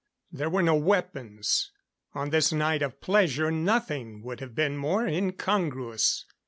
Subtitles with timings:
[0.31, 1.69] There were no weapons.
[2.15, 6.25] On this night of pleasure nothing would have been more incongruous.